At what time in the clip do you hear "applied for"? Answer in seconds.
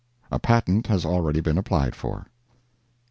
1.59-2.25